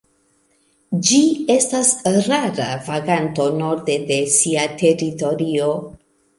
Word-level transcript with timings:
Ĝi 1.09 1.19
estas 1.55 1.91
rara 2.17 2.67
vaganto 2.89 3.47
norde 3.61 4.01
de 4.11 4.21
sia 4.41 4.67
teritorio. 4.83 5.73